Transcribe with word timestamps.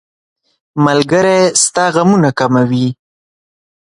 ملګری 0.85 1.39
ستا 1.63 1.85
غمونه 1.93 2.29
کموي. 2.39 2.87